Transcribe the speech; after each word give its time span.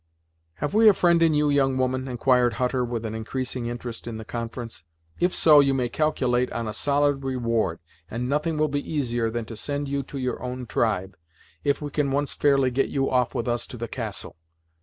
"Have 0.55 0.73
we 0.73 0.87
a 0.87 0.95
friend 0.95 1.21
in 1.21 1.35
you, 1.35 1.51
young 1.51 1.77
woman?" 1.77 2.07
enquired 2.07 2.53
Hutter 2.53 2.83
with 2.83 3.05
an 3.05 3.13
increasing 3.13 3.67
interest 3.67 4.07
in 4.07 4.17
the 4.17 4.25
conference. 4.25 4.83
"If 5.19 5.31
so, 5.31 5.59
you 5.59 5.75
may 5.75 5.89
calculate 5.89 6.51
on 6.51 6.67
a 6.67 6.73
solid 6.73 7.23
reward, 7.23 7.77
and 8.09 8.27
nothing 8.27 8.57
will 8.57 8.67
be 8.67 8.81
easier 8.91 9.29
than 9.29 9.45
to 9.45 9.55
send 9.55 9.87
you 9.87 10.01
to 10.01 10.17
your 10.17 10.41
own 10.41 10.65
tribe, 10.65 11.15
if 11.63 11.83
we 11.83 11.91
can 11.91 12.09
once 12.09 12.33
fairly 12.33 12.71
get 12.71 12.89
you 12.89 13.11
off 13.11 13.35
with 13.35 13.47
us 13.47 13.67
to 13.67 13.77
the 13.77 13.87
castle. 13.87 14.37